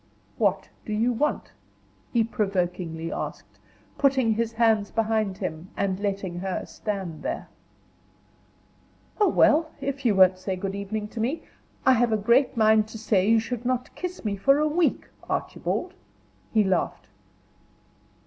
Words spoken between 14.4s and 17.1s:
a week, Archibald." He laughed.